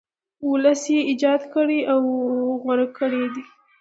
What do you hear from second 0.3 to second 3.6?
ولس یې ایجاد کړی او غوره کړی دی.